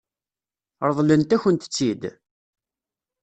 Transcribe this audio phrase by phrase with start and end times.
[0.87, 2.03] Ṛeḍlent-akent-tt-id?